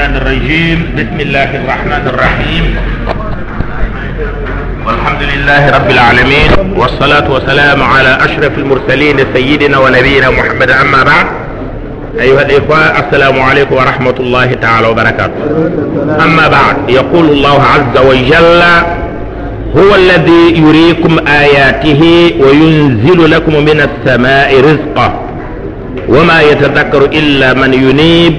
[0.00, 0.78] الشيطان الرجيم.
[0.96, 2.66] بسم الله الرحمن الرحيم.
[4.86, 10.70] والحمد لله رب العالمين والصلاة والسلام على أشرف المرسلين سيدنا ونبينا محمد.
[10.70, 11.26] أما بعد
[12.20, 15.42] أيها الإخوة السلام عليكم ورحمة الله تعالى وبركاته.
[16.24, 18.62] أما بعد يقول الله عز وجل
[19.76, 22.02] هو الذي يريكم آياته
[22.40, 25.08] وينزل لكم من السماء رزقا
[26.08, 28.34] وما يتذكر إلا من ينيب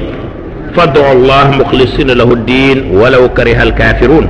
[0.76, 4.26] فادعوا الله مخلصين له الدين ولو كره الكافرون.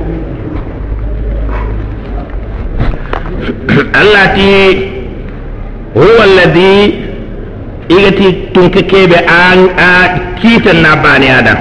[4.02, 4.88] التي
[5.96, 6.94] هو الذي
[7.90, 10.10] إيجتي تنككيب آن آن
[10.42, 11.58] كيت ناباني آدم.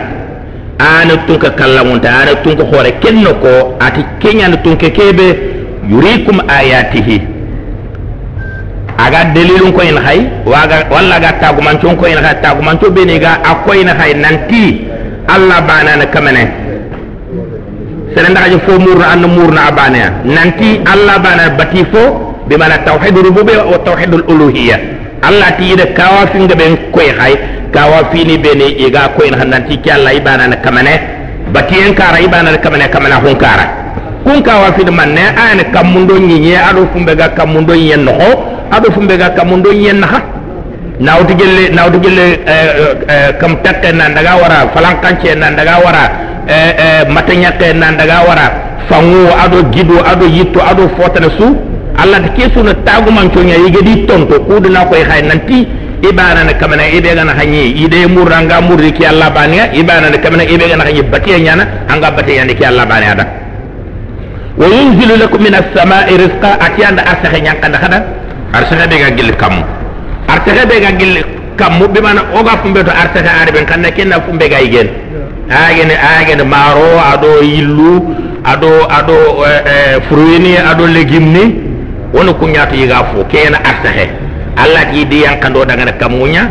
[0.81, 5.19] آن تنك كلمون آن تنك خوري كنكو آتي كنيا تنككيب
[5.89, 7.09] يريكم آياته.
[9.05, 13.41] Aga dalilun ko in hay waga walla ga tagumancon ko in hay tagumanco beni ga
[13.41, 14.85] akko in hay nanti
[15.27, 16.43] allah bana na kamane
[18.13, 23.15] sere ndaje fo murna an murna abana nanti allah bana bati fo bi mana tawhid
[23.15, 24.77] rububiyya wa tawhid uluhiyya.
[25.23, 27.35] Allah ti yida kawa finga ben koy hay
[27.71, 28.35] kawa beni
[28.83, 30.93] iga koy in nanti ki allah ibana na kamane
[31.53, 33.65] bati en kara ibana na kamane kamana hun kara.
[34.25, 38.11] Kun kawa manne ayane kamundo nyinye ado fumbe ga kamundo nyen no
[38.71, 40.19] aɗo fumbe ga kamundo yenna ha
[40.99, 42.39] nawtu gelle nawtu gelle
[43.39, 46.03] kam takke nan daga wara falankance nan daga wara
[47.09, 48.45] mata ñakke nan daga wara
[48.89, 51.55] fangu aɗo gido aɗo yitto aɗo fotana su.
[51.97, 55.67] Allah ta kesuna tagumancoña yigedi tonto kuduna koye hay nanti
[56.01, 60.65] ibanana kamana ibe gana hanyi ide murra nga murri ki allah baniya ibanana kamana ibe
[60.69, 63.25] gana hanyi batiya ñana anga batiya ñande ki allah baniya da.
[64.57, 67.99] Wa yunzilu lakum min as-sama'i rizqa atiyanda asaxe ñankanda hada
[68.53, 69.63] arsaxe ɓe ga gilli kammu
[70.27, 71.21] artaxe ɓe ga gilli
[71.57, 74.87] kammu ɓimana oga fumbe to artaxe ari ɓen kanna kenna fumbe ga igen.
[75.49, 79.13] Agene agene maaro ado yillu ado ado
[79.45, 81.43] eh, eh, fruit ni aɗo légume ni
[82.13, 84.09] woni kuñato yiga fo kena artaxe
[84.57, 86.41] allah ti yiddi yankando ɗagana kammuña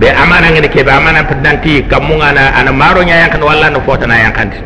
[0.00, 3.44] ɓe amanagene be amana ngene ke be amana pedanti danti kammuga ana ana maaroña yankande
[3.46, 4.56] walla no fotana yankande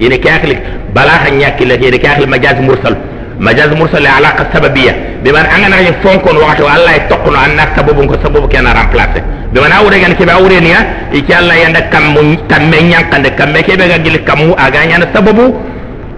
[0.00, 0.56] ine kehakli
[0.94, 2.96] balaha ha ñakkillati ene kehakli majaji mursal.
[3.38, 7.66] Majaz mursal alaqa sababiyya biman an gana fon kon wakati Allah ya tokko an na
[7.74, 9.22] sababu ko sababu kana remplacer
[9.52, 12.14] biman awre gan ke ba awre niya iki Allah yanda kam
[12.48, 15.54] kam me nyankande kam me ke be ga gil kam aga nyana sababu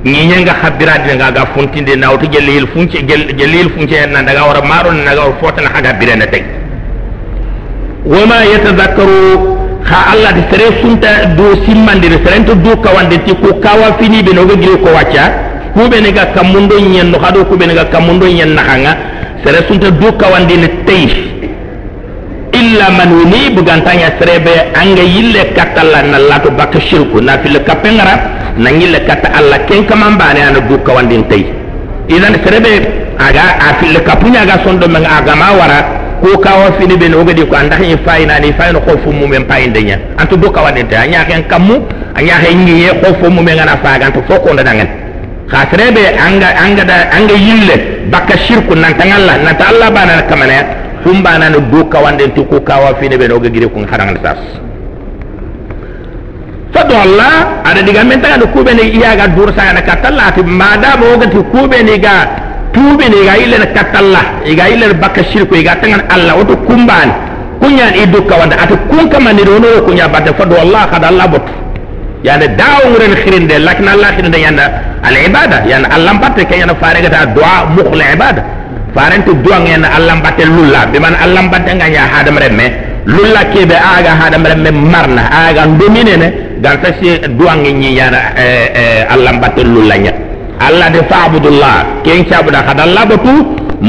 [0.04, 4.44] ni nyanga habira de ga ga funtinde na wutu gelil funci gelil funci na daga
[4.44, 6.44] wara maro na daga fota na haga bire na tay
[8.04, 9.56] wama yatadhakkaru
[9.88, 13.96] kha Allah de sere sunta do simmande de sere to do kawande ti ko kawa
[13.98, 17.66] fini be no ga gil ko wacca kube ne ga kamundo nyen no hado kube
[17.66, 18.96] ne ga kamundo nyen na hanga.
[19.44, 21.06] Sere sunta du kawandi ne tay
[22.52, 27.20] illa man wuni bugantanya serebe anga yille katalla na lato baka shirku.
[27.20, 31.44] Na fil kapengara na yille katta alla ken kaman bane ana du kawandi tay
[32.08, 32.88] idan serebe
[33.18, 35.78] aga a fil kapunya ga sondo men aga ma wara
[36.22, 39.44] ko kawa fini be no ko anda hin fayna ni fayno ko fu mum en
[39.44, 41.84] payinde nya antu du kawandi anya ken kammu
[42.14, 44.88] anya hen ngi ko fu mum en ana faga antu foko ndangen
[45.50, 47.96] khasrebe anga anga da anga yille.
[48.10, 50.58] Baka shirku nan tangalla nan ta Allah bana kamana
[51.02, 54.38] kum bana no do kawande to ko kawa fine be no gire kun harangal sas
[56.74, 60.30] fadu Allah ada diga men tanga do kube ne iya ga dur sa na katalla
[60.34, 62.14] ti mada mo ga ti kube ne ga
[62.72, 66.34] tube ne ga yille na katalla ga yille baka shirku ga tangan Allah.
[66.38, 67.08] Wato kumban
[67.58, 71.26] kunya i do kawande ata kun kamani do no kunya bata fadu Allah kada Allah
[71.26, 71.65] botu
[72.26, 74.64] yana dawuren khirinde lakin allah khirinde yana
[75.08, 78.42] al ibada yana allah batte ke yana farega ta du'a mukhla ibada
[78.96, 82.66] farante du'a yana allah batte lulla be man allah batte nga ya hadam remme
[83.14, 86.28] lulla ke be aga hadam remme marna aga ndomine ne
[86.62, 88.20] dan ta si du'a ngi yana
[89.14, 90.12] allah batte lulla nya
[90.66, 93.32] allah de fa'budullah ken chabuda kada allah batu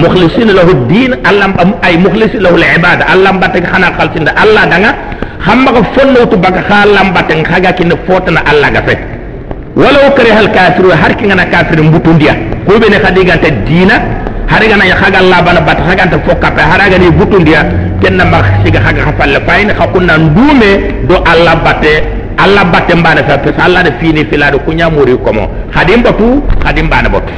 [0.01, 1.47] mukhlisin lahu din allah
[1.87, 4.91] ay mukhlisin lahu al ibada allah batte khana khaltinda allah danga
[5.39, 8.99] hamma ko fonno to baka khalam baten khaga kin fotana alla ga fet
[9.75, 12.33] walaw hal kafiru har kin na kafir mbutundiya
[12.65, 13.95] ko be ne khadiga ta dina
[14.91, 17.61] ya khaga alla bana bat khaga ta fokka pe har ga ni butundiya
[18.01, 20.71] kenna ma siga khaga khafalle fayni khakuna ndume
[21.07, 21.93] do alla bate
[22.37, 25.49] alla bate mbana fa pe alla de fini filado kunya muri komo.
[25.73, 27.33] Khadim batu khadim bana batu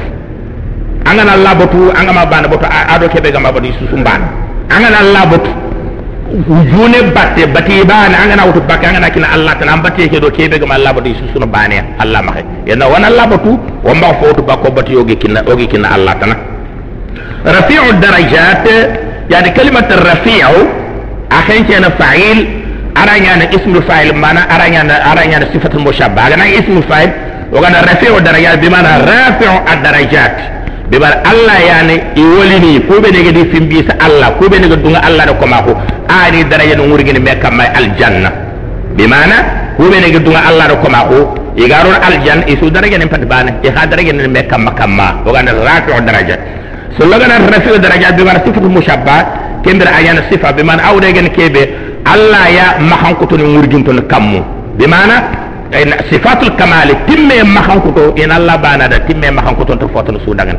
[1.06, 4.26] angana alla batu angama bana batu ado kebe gamba batu susum bana
[4.70, 5.52] angana alla batu
[6.48, 10.32] june batte bati bane angana wutu bakke angana kina allah tan am batte ke do
[10.32, 14.42] kebe gam allah bati susuno bane allah mahe yana wana allah batu wa mba fotu
[14.44, 16.32] bakko bati yogi kina yogi kina allah tan
[17.44, 18.66] rafi'u darajat
[19.30, 20.60] yani kalimat rafi'u
[21.30, 22.40] akhen kana fa'il
[22.96, 27.12] aranya na ismul fa'il mana aranya na aranya na sifatul mushabba aga na ismul fa'il
[27.52, 29.56] wagana rafi'u darajat bi mana rafi'u
[30.90, 35.26] be bar allah yani i wolini kuɓe nege di fimbisa allah kuɓe nege dunga allah
[35.30, 35.72] ɗo koma ko
[36.10, 38.30] ani daraja no ngurgini me kamma e aljanna
[38.98, 39.36] bi mana
[39.78, 41.18] kuɓe nege dunga allah ɗo koma ko
[41.56, 45.22] igaron aljanna i su daraja nen pati bane i ha daraja nen me kamma kamma
[45.26, 46.36] oganda rafio daraja
[46.98, 49.16] so logana rafio daraja be mara sifatu mushabba
[49.64, 51.62] kembira ayana sifa be man awɗegen keɓe
[52.06, 54.42] allah ya mahankotoni ngurjuntono kammu
[54.78, 55.16] bi mana
[56.10, 60.58] sifatul kamali timme mahankoto en allah banada timme mahankoton to fotano suudagan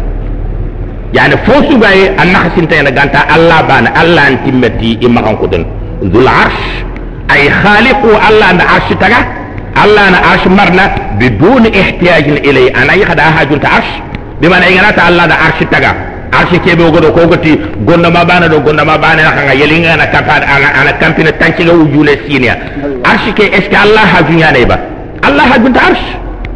[1.13, 5.63] yani fo sugaye an naxasintayana ganta allah bana allah an timmeti i maxan kuden
[6.13, 6.63] zul arsh
[7.35, 9.21] ay khaliqu allah na arsh taga
[9.83, 10.85] allah na arsh marna
[11.19, 13.93] bidun ihtiyajin ilay anayi xada hajunta arsh
[14.41, 15.91] bimana iganata allah na arsh taga
[16.39, 17.53] arsh kebe ogodo kogoti
[17.89, 20.47] gondoma bana do gondoma bana na xanga yelinga na kampana
[20.81, 22.55] ana kampina tanciga wujule sinia
[23.11, 24.77] arsh ke est ce que allah hajuñanay ba
[25.27, 26.07] allah hajunta arsh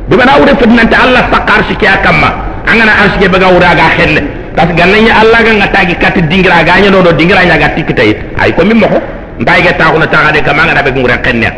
[0.08, 2.30] bimana wure fedinante allah saqa arsh ke a kamma
[2.70, 4.22] angana arsh ke baga wura aga xelle
[4.54, 7.68] parce que gananya allah ga ngata gi kat dingira ga nya do dingira nya ga
[7.74, 8.98] tikitay ay ko mi moko
[9.38, 11.48] mbay ga ta kuna ta de kama ngure xenne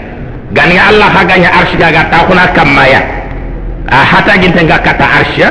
[0.52, 3.00] gannya allah ha ga nya arsi ga ta kuna kamma ya
[3.92, 5.44] a hata ginte ga kata arsi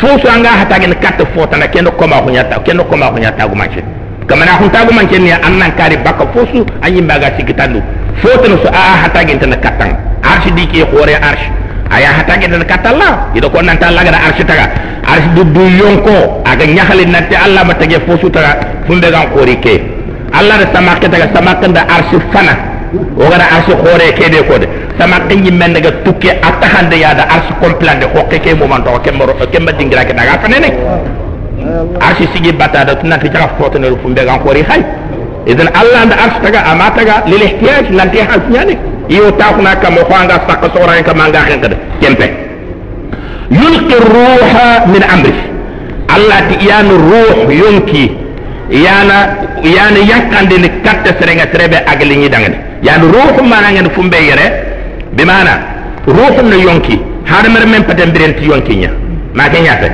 [0.00, 3.46] fosu anga hata gen katta fota na kendo koma ko nyata kendo koma ko nyata
[3.48, 3.82] gu manche.
[4.26, 7.82] Kama na hunta gu manche ni annan kari baka fosu anyi mbaga sikitandu
[8.22, 9.92] fota no so a hata gen tan katang.
[10.22, 11.50] Arshi diki hore arshi
[11.90, 14.66] aya hata gen tan katalla ido ko nan tan laga arshi taga
[15.02, 19.74] arshi du yonko aga nyahali natti allah ma tage fosu taga fumbe gan kori ke
[20.32, 22.54] allah da samake taga samakanda arshi fana
[22.94, 23.46] o gara
[24.18, 24.66] ke de ko de
[24.98, 29.10] sama kanyi men daga tukke ya da arsi komplande ko ke mo man to ke
[29.10, 30.70] daga fanene
[32.00, 34.82] arsi sigi bata da tunati jaga foto ne fu be gan ko ri hay
[35.46, 38.74] idan allah da arsi taga ama taga lil ihtiyaj nanti hal nyane
[39.10, 42.26] iyo ta kuna kam ko anga sakka sora ka manga hen kada kempe.
[43.50, 45.34] Yulqi ruha min amri.
[46.14, 48.04] Allah ti yanu ruh yonki
[48.70, 49.18] yana
[49.62, 54.46] yana yankande ni katta serenga trebe agli ni dangane yani ruh mananga fumbe yere.
[55.12, 55.58] Bimana
[56.06, 58.90] ruhun no yonki har mer men paten birenti yonki nya.
[59.34, 59.88] Ma ke nyata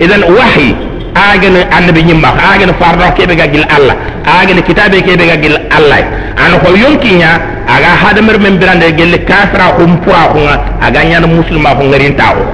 [0.00, 0.74] idan wahyi
[1.14, 2.28] agene annabi nyimma.
[2.52, 3.96] Agene fardo kebe ga gil allah.
[4.24, 6.00] Agene kitabe kebe ga gil allah.
[6.40, 10.40] An ko yonki nya aga hada mer men birande gel kafira hum pura ko
[10.86, 12.44] aga nya muslima ko ngarin tawo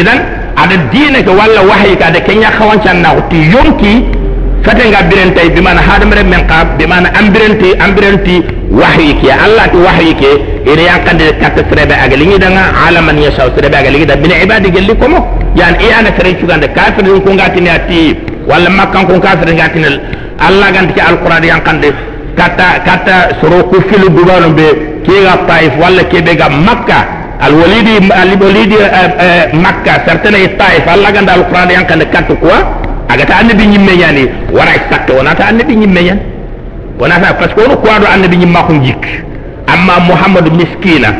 [0.00, 0.18] idan
[0.62, 3.94] ada dina ke walla wahyi ka de kenya khawancan na ti yonki
[4.64, 8.36] fate nga birentay bi mana hadamare men ka bi mana ambirenti ambirenti
[8.80, 10.30] wahyi ke allah ti wahyi ke
[10.72, 14.70] ina yankande katta serebe aga lingi danga alaman yasha serebe aga lingi da bin ibadi
[14.76, 15.20] gelli komo.
[15.60, 18.00] Yan e ana sere cugande kafir ko ngatini ati
[18.50, 19.90] walla makkan ko kafir ngatini
[20.46, 21.88] allah ganti ci alquran yankande
[22.36, 24.68] kata kata soro filu dubano be
[25.06, 26.98] ke ga taif walla ke ga makka
[27.40, 28.76] al walidi al walidi
[29.64, 32.60] makka certaine taif allah ganda alquran yankande katta quoi
[33.12, 36.18] aga ta annabi nyimme yani wara sakka wona ta annabi nyimme yan
[36.98, 39.04] wona ta parce que ko do annabi nyimma ko jik
[39.66, 41.10] amma muhammadu miskina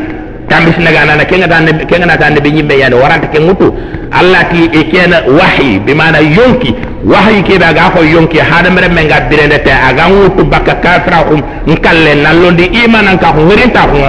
[0.49, 3.73] tambis naga nana kenga ta annabi kenga ta annabi nyimme yani waranta ke mutu
[4.11, 6.73] allah ti e kena wahyi bi mana yonki
[7.11, 11.41] وحي كي باغا خو يونكي حادم رم منغا بيرند تي اغا ووت باكا كافرا خوم
[11.71, 13.99] نكال نالون دي ايمان ان كاخو ورين تاخو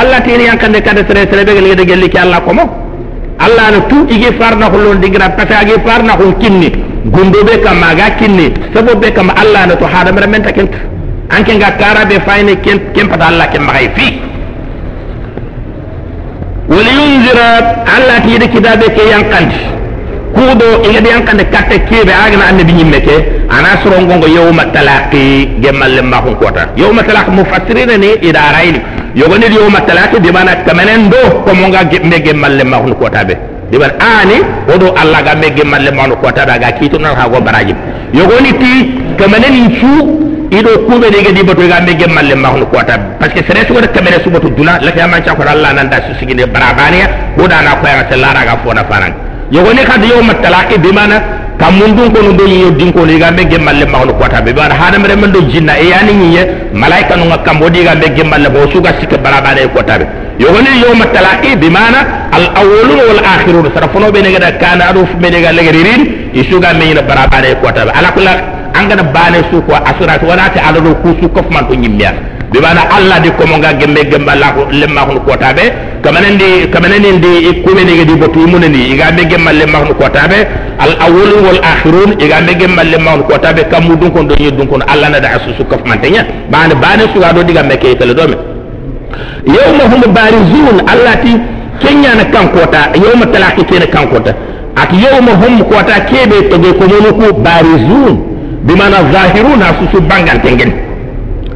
[0.00, 2.64] الله تي ني انكاند كاد سري سري بيغل يدي جلي كي الله كومو
[3.46, 6.68] الله ن تو ايغي فار نخو لون دي غرا باتا ايغي فار نخو كيني
[7.14, 10.66] غوندو بي كا ماغا كيني سبب بي كا الله ن تو حادم رم من تاكن
[11.36, 14.06] انكي غا كارا بي فايني كين كين بات الله كين ماغي في
[16.74, 17.38] ولينذر
[17.96, 18.88] الله تي دي كي دابي
[20.36, 23.14] kudo ingadi yankande katte kebe agana annabi nyimme ke
[23.56, 28.80] ana soro ngongo yawma talaqi gemalle ma kun kota yawma talaq mufassirina ni ida rayni
[29.14, 33.34] yogoni yawma talaqi bi mana kamenen do ko monga me gemalle ma kun kota be.
[33.70, 34.36] Diban ani
[34.74, 37.76] odo allah ga me gemalle ma kun kota be ga kito na ha go barajim.
[38.12, 38.72] Yogoni ti
[39.18, 39.90] kamenen fu
[40.50, 43.72] ido kube de gadi bato ga me gemalle ma kun kota parce que sere su
[43.74, 47.06] wada kamene su bato dula la kiyama cha ko allah nan da su siginde barabaniya
[47.36, 49.12] ko da na ko ya sallara ga fona faran
[49.52, 51.16] yogoni kad yawma talaqi bi mana
[51.60, 54.52] kam mun dun kono do yiyo din kono iga me gemalle ma hono kota be
[54.52, 54.74] bana.
[54.74, 56.42] Hada mere men do jinna e yani nyiye
[56.72, 60.06] malaika no ngakam bodi ga me gemalle bo suga sika barabara e kota be.
[60.40, 62.00] Yogoni yawma talaqi bi mana
[62.32, 66.32] al awwalun wal akhirun sarafono be ne ga kana ado fu be ne ga legeririn
[66.32, 67.90] isuga me ina barabara e kota be.
[67.92, 68.32] Ala kula
[68.74, 72.12] angana bane su ko assurance wala ta ala do ku su kof man to nyimmiya
[72.52, 75.64] ɓe wana allah di komonga gembe gemba la ko lemma lako kota be.
[76.02, 80.38] Kamanandi kamanani ndi kuɓenege di botu munani iga be gemma lemma hun kota be.
[80.78, 83.62] Al awwalu wal akhirun iga be gemma lemma hun kota be.
[83.70, 87.04] Kamu dun kon do ni dun kono allah nada asusu kafmanteña ba ne ba ne
[87.14, 88.36] suga ɗo ɗigamme keytele ɗome
[89.46, 91.32] yawma hum barisun allah ti
[91.80, 94.32] keñana kankota yawma kenya kene kankota
[94.76, 96.84] ati yawma hum kota keɓe toge ko
[97.18, 98.14] ku barisun
[98.66, 100.72] bimana zahiruna ha susu bangal tengen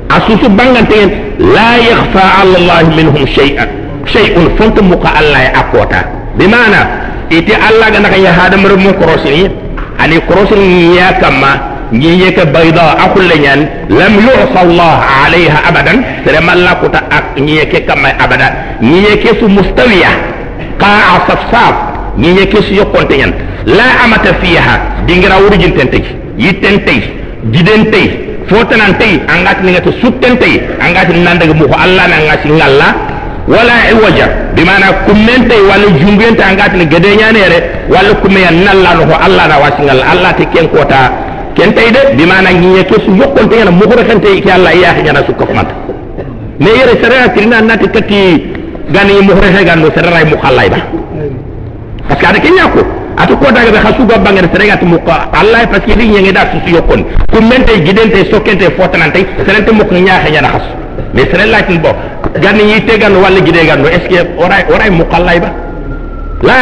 [0.09, 3.69] asusu bangantengen la yakhfa ala allah minhum shay'an
[4.07, 6.01] shay'un fonta muka allah ya akota
[6.39, 6.81] bimana
[7.31, 9.51] ite allah ga naka ya hada mar mu korosini
[9.99, 13.61] ani korosini ya kama ñi yeke bayda akulle ñan
[13.91, 19.39] lam yusa allah alayha abadan sere malla kuta ak ñi yeke kama abada ñi yeke
[19.39, 20.11] su mustawiya
[20.79, 21.75] qa'a safsaf
[22.19, 23.33] ñi yeke su yokonte ñan
[23.67, 26.03] la amata fiha dingira wurujin tente
[26.39, 26.79] yitten
[27.91, 32.05] tay jiden tay fotanan tay angati ni ngata sutten tay angati nandaga mu ko allah.
[32.09, 32.89] Na ngasi ngalla
[33.49, 36.87] wala iwaja bimana kummente wala jungente angati ni
[37.89, 40.35] wala kumeya nalla no ko allah na wasi ngalla allah.
[40.37, 41.13] Te ken kota
[41.55, 44.93] ken tay de bi mana ngi ke su yokkonte yana mukhra khante ki Allah ya
[45.03, 45.75] nyana su ko mata
[46.59, 48.45] me yere sara tirina nati kati
[48.93, 49.13] gani
[49.65, 50.79] gando sara ray mukhallay ba
[52.09, 55.67] parce que ada ko atu ko daga be khasu go bangere sara gati mukha Allah
[55.71, 60.31] parce que li ngi da su yokkon ku mente gidente sokente fotanante serente mukh nyaaxe
[60.31, 60.67] nyana khas
[61.15, 61.89] mais sara la tin bo.
[62.43, 65.51] Gani yi tegan wala gide gando est ce que oray oray mukhallay ba
[66.43, 66.55] la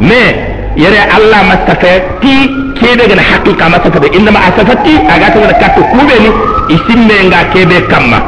[0.00, 0.36] mais
[0.76, 2.34] yere Allah mastafe ti
[2.78, 4.08] kebe gana haqiqa ma saka be.
[4.16, 6.30] Inna ma asafati aga to katto kube ni.
[6.74, 8.18] Isimme nga kebe kamma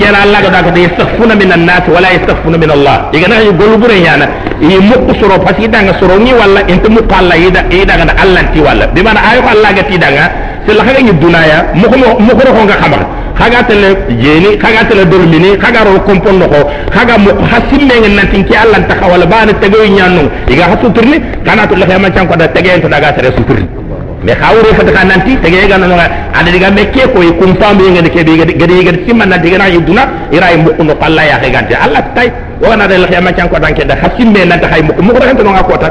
[0.00, 3.52] kera Allah ga daga de yastaghfuna min an-nas wala yastaghfuna min Allah diga na yi
[3.60, 4.26] golu bure nyana
[4.60, 8.42] yi mukku soro pasi danga soro ni walla inta mukku Allah ida ida ga Allah
[8.52, 10.24] ti walla bi mana ayo Allah ga ti danga
[10.66, 13.02] se la haga ni dunaya mukku mukku ro nga xamal
[13.40, 13.88] haga tele
[14.22, 16.60] jeni haga tele dolmini haga ro kompon no ko
[16.96, 21.20] haga mu hasimme ngen nantin ki Allah ta xawala bana tegoy nyanu iga hasu turni
[21.44, 23.79] kana to la xema chan ko da tegen to daga sere su turni
[24.22, 25.86] mais xa wure fata ka nanti tege ga na
[26.34, 29.38] ada diga me ke ko kum pam be ngade ke be gade gade simma na
[29.38, 32.28] diga na iduna ira e mukku no palla ya gante allah tay
[32.60, 35.62] wana dal xiyama can ko danke da hasimbe nanta hay mukku mukku rehento no nga
[35.64, 35.88] kota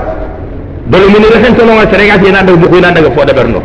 [0.85, 3.61] dole mun rehento no nga serega ti nanda mukku nanda fo da berno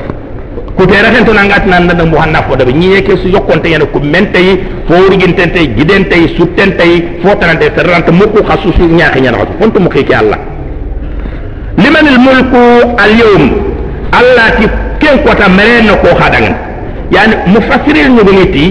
[0.77, 3.29] ku te rehento na ngat nan nanda mu hanna fo da be nyi ke su
[3.29, 8.41] yokonte yana ku mente yi fo wurgintente gidente yi suttente yi fo tanante serrante mukku
[8.43, 10.39] khasusu nyaake nyaana ko fontu mukki ke allah
[11.77, 12.63] liman al mulku
[12.97, 13.45] al yawm
[14.13, 14.67] allah ti
[15.01, 16.55] ken kota mereno ko hadangan
[17.11, 18.65] yani mufassirin mufassiril ñuguniti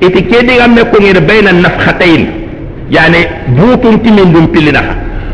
[0.00, 2.26] iti ke digam me ko ngir bayna nafhatain
[2.90, 3.20] yani
[3.56, 4.80] butum timin dum pilina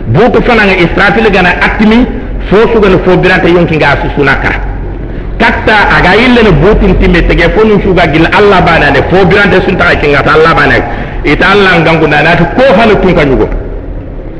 [0.08, 2.06] butu fananga israfil gana atmi
[2.50, 4.50] fo sugana fo birata yonki ga su sunaka
[5.38, 9.24] katta aga yille no butum timme tege fo nu suga gil allah bana ne fo
[9.26, 10.82] birata sunta ay kinga ta allah banane
[11.24, 13.46] ita allah ngangunda nati ko hana tunka ñugo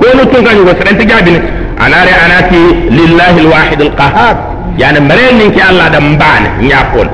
[0.00, 1.40] kono tunka ñugo serente jabini
[1.85, 7.09] anare anati lillahi alwahid alqahhar yani mere nin ki Allah da mbane nyakon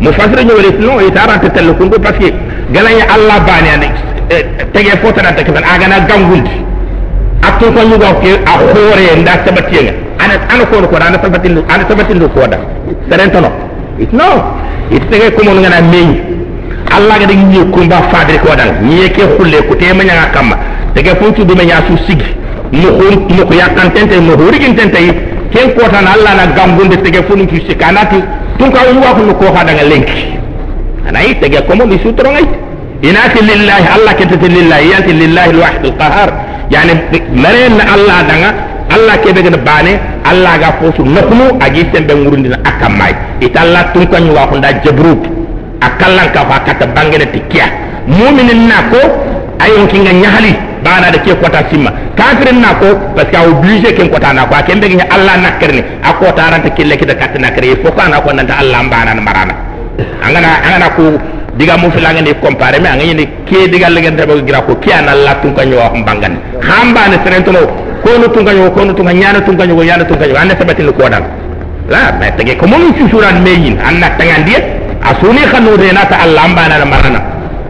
[0.00, 2.32] mufassir ñu wala no ita ranta tel ko ko parce que
[2.72, 3.88] galanya Allah bane ane
[4.72, 6.50] tege fota da take aga na gangundi
[7.42, 11.48] akto ko ñu gawke a khore nda sabati nga ana ana ko ko ana sabati
[11.68, 12.58] ana sabati ko da
[13.08, 13.50] serento no
[13.98, 14.30] it no.
[14.90, 16.08] It tege ko mon ngana meñ
[16.94, 20.30] Allah ga da ñi ko ba fadri ko dal ñi ke xulle ko te manya
[20.32, 20.56] kamma
[20.94, 22.34] tege fontu du menya su sigi
[22.72, 22.88] mu
[23.28, 24.98] mu ko yakantente mu horigintente
[25.52, 28.20] ken kota na Allah na gambunde tege funu ki sikanati
[28.58, 30.38] tun ka wa kunu ko ha daga lenki
[31.08, 32.46] anai tege komo mi sutro ngai
[33.02, 36.30] inati lillahi Allah ketati lillahi yanti lillahi alwahid alqahar
[36.70, 36.92] yani
[37.44, 38.50] maren Allah daga
[38.96, 39.92] Allah ke daga bane
[40.24, 45.20] Allah ga fosu nakunu agi sembe ngurundina akamai italla tun kan wa kunda jabrut
[45.82, 47.66] akallan ka fa kata bangene tikia
[48.06, 49.00] mu'minin na ko
[49.60, 50.54] ayon kinga nyahali
[50.86, 51.90] bana da ke kota simma.
[52.14, 54.54] Kafirin na ko parce que obligé ken kota na ko.
[54.54, 58.20] A kembe nya Allah nakirni a kota ranta kille kita katta nakire fo ko na
[58.22, 59.54] ko nanta Allah mbana na marana.
[60.22, 61.04] Angana angana ko
[61.58, 64.76] diga mu fi langa ni comparer mais angani ni ke diga legen tabo gira ko
[64.78, 67.60] ki ana Allah tun kanyo wa hamba ne serento no
[68.04, 70.82] ko no tun kanyo ko no tun nyana tun kanyo yana tun kanyo ande sabati
[70.84, 71.24] ko dal
[71.88, 74.58] la mais tege ko mo ci suran meyin anna tangandiye
[75.02, 77.20] asuni khanu de na ta Allah mbana na marana.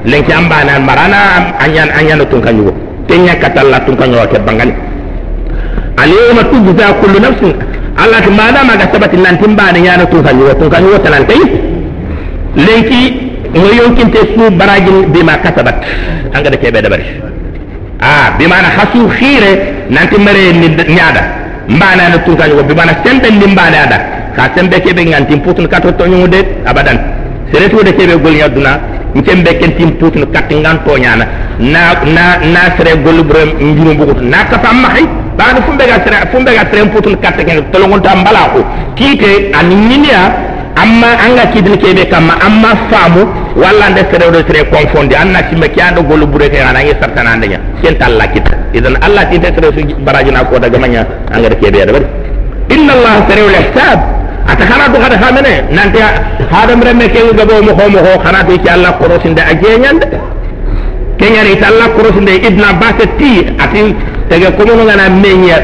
[0.07, 1.19] Lenki ambana marana
[1.59, 2.71] anyan anyan tun kanyo
[3.09, 4.75] tenya katalla tun kanyo ke bangani
[5.97, 7.55] alyawma tujza kullu nafsin.
[7.97, 11.41] Allah ta mana maga sabati nan timbane yana tun kanyo tun kanyo talantai
[12.57, 13.01] lenki
[13.57, 15.77] ngo yonkinte su barajin bima kasabat
[16.35, 17.05] anga da kebe da bari
[18.01, 19.53] ah bima na hasu khire
[19.89, 21.23] nanti mare ni nyaada
[21.69, 23.99] mbana na tun kanyo bima na sembe ni mbana ada.
[24.37, 26.37] Ka sembe kebe nganti putun kato to nyude
[26.69, 27.01] abadan
[27.53, 28.73] seretu de kebe gol nyaduna
[29.15, 31.25] nkembe ken tim putun katingan to nyana
[31.59, 31.83] na
[32.15, 32.25] na
[32.55, 35.05] na sere gol bro njuru bugut na ka fam mahi
[35.39, 38.61] baana fumbe ga sere fumbe ga sere putun katingan to longon ta mbala ko
[38.97, 40.21] kite an ninia
[40.77, 43.23] amma anga kidin kebe kama amma famu
[43.57, 46.95] walla nde sere do sere confondi anna simme ki ando golu bure ke ana ngi
[47.01, 48.53] sartana andenya ken talla kita.
[48.75, 52.07] Idan allah tinte sere su barajuna ko daga manya angara kebe da bari.
[52.69, 54.16] Inna allah sari'ul hisab
[54.49, 55.99] ata kana do kada hamene nanti
[56.51, 60.07] hadam remme ke gabo mo ko mo ko kana do ci allah korosinde ajenyande
[61.19, 63.95] kenyani ta allah korosinde ibn abbas ti ati
[64.31, 65.59] tege ko mo ngana menya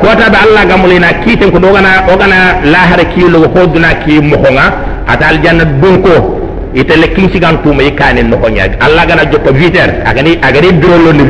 [0.00, 4.66] kota be allah gamulina kiten ko dogana ogana lahara kilo ko duna ki mo nga
[5.08, 6.40] ata aljanna dunko
[6.74, 11.12] ite le kin sigan tuma ikane no honya allah gana jotto viter agani agani drolo
[11.12, 11.24] ni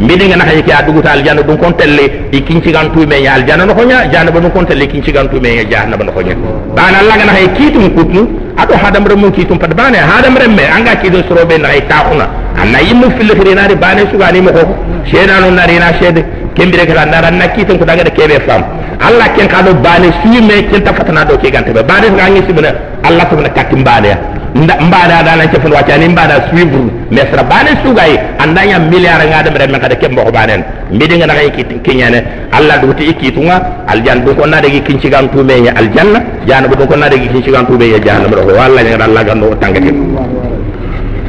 [0.00, 4.08] mbiɗiga naha yeke a duguta aljanna ɗum kon telle e kincigantumen e aljanna no hoña
[4.12, 6.34] janaba ɗum kon telle kincigantumen e jahanaba no hoña
[6.76, 8.22] ɓana allaga naha e kiitum kutnu
[8.56, 12.26] aɗo haadamre mum kiitum pat bane haadamren me anga kiidon soroɓe naha e taakuna
[12.62, 14.74] anna yimmu filletirinari bane suganima koko
[15.10, 16.24] seedano narina seede
[16.60, 18.60] kembire kala ndara na kitum ko daga de kebe fam.
[19.00, 22.68] Allah ken kado bane suime ken tafatana do ke gante be bane ga ngi sibna
[23.02, 24.18] allah tabna katim bane ya.
[24.52, 29.94] Mbaɗa dana cefon waccani mbaɗa suivre mais sara bane sugay andaña milliard ngadem remen kada
[29.96, 30.60] kembo ko banen.
[30.92, 31.50] Mbiɗi ngana kay
[31.86, 32.18] kiñane
[32.52, 37.64] allah duguti ikkitunga aljanna ɗum ko nadegi kincigan tumeñe aljanna janaba ɗum ko nadegi kincigan
[37.66, 39.90] tumeñe jahannama ɗo ko walla ñagata allah gando o tangate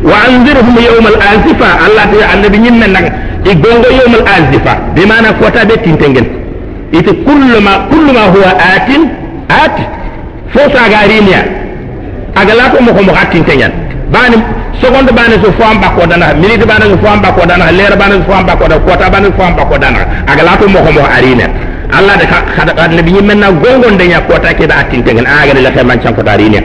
[0.03, 1.69] wa andirhum yawma al azifa.
[1.85, 3.05] Allah ta annabi ñimmen nag
[3.45, 6.41] i gongo yawma al azifa bi mana kotaɓe tintengel.
[6.91, 9.01] Ite kulluma kulluma huwa atin
[9.49, 9.83] ati
[10.53, 11.41] fo saga riniya
[12.35, 13.71] aga lato mo ko mo hattin tenyan
[14.11, 14.37] bani
[14.81, 17.95] seconde bani so fo amba ko dana minute bani so fo amba ko dana lere
[17.95, 19.99] bani so fo amba ko dana kota bani so fo amba ko dana.
[20.27, 21.47] Aga lato mo ko mo arina
[21.95, 25.53] allah da kada nabi yimmen na gongon de nya kota ke da attin tengan aga
[25.53, 26.59] de la fe man chan ko darina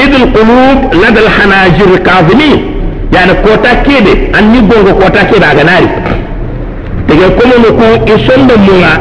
[0.00, 2.79] idul qulub ladal hanajir kazimin
[3.12, 5.88] yana kota kebe anni bongo kota kebe aga nari.
[7.06, 8.92] Tege komono ko isondo munga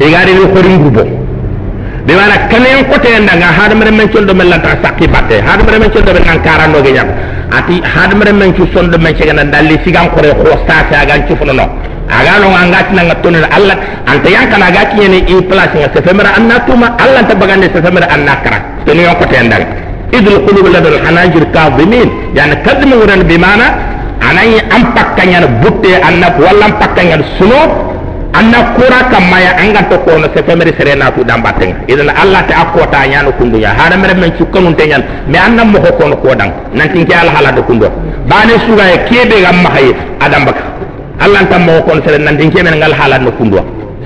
[0.00, 1.02] igari ni hori ngubo.
[2.06, 5.90] De wala kanen kote enda nga hadmere men cendo men lata sakki batte hadmere men
[5.94, 7.06] cendo men kankara no genyam
[7.58, 11.34] ati hadmere men ci sondo men ci gana dalli sigan kore ko sata aga ci
[11.38, 11.62] fulano
[12.10, 13.74] aga no nga ngati nga tonel alla
[14.10, 19.02] anta yankana gati ne i place nga sefemera annatuma alla ta bagande sefemera annakara tenu
[19.06, 19.56] yokote enda
[20.12, 23.66] idul qulub ladal hanajir kadhimin yani kadhimu ran bi mana
[24.20, 27.60] anay am pakkanya butte anna wala pakkanya suno
[28.32, 32.54] anna kura kamaya anga to kono se femere sere na tu dambatenga idan allah ta
[32.64, 36.52] akota nyano kundunya hada mere men ci kanun tenyan me anna mo kono ko dan
[36.72, 37.88] nan tinki ala hala do kundo
[38.30, 40.44] bane suga e kebe gam mahaye adam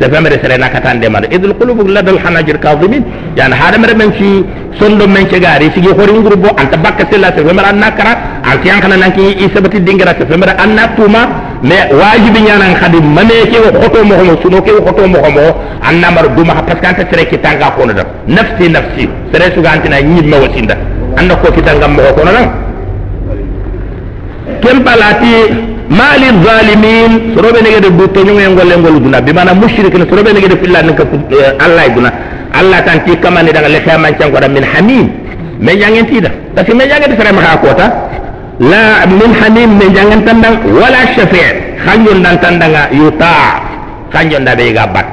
[0.01, 3.03] سفمر سرنا كتان دمار إذ القلوب لدى الحناجر كاظمين.
[3.39, 4.31] يعني هذا مر من شي
[4.81, 5.67] سندو من شي غاري.
[5.75, 8.13] سيجي خورين غربو أنت باك سلا سفمر أنا كرا.
[8.53, 11.23] أنت يانخنا نانكي إسبتي دينغرا سفمر أنا توما.
[11.69, 14.35] مي واجب نيانا نخدي مني كي وخطو مهمو.
[14.43, 15.47] سنو كي وخطو مهمو.
[15.89, 16.53] أنا مر دوما.
[16.59, 17.99] حفظ كانت سري كي تانغا خوند
[18.37, 19.05] نفسي نفسي.
[19.33, 20.77] سري سوغا أنتنا ييب موسين ده
[21.21, 22.39] أنا كو كي تانغا مهو خوند
[24.63, 25.35] كم بالاتي
[25.89, 29.95] ma lil zalimin soro be nege de butto ñu ngol ngol guna bi mana mushrik
[29.95, 31.05] ne soro be nege de filla naka
[31.65, 32.11] allah guna
[32.53, 35.07] allah tan ti kamani daga le xaman ci ngora min hamim
[35.61, 37.87] me jangen ti da da fi me jangen ti frema ha kota
[38.59, 43.33] la min hamim me jangen tan dang wala shafi' xanjon dan tan danga yuta
[44.13, 45.11] xanjon da be ga bat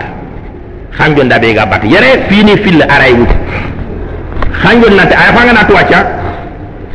[0.98, 3.30] xanjon da be ga bat yere fini fil aray wut
[4.64, 6.00] xanjon na ta ay fa nga na tuwacha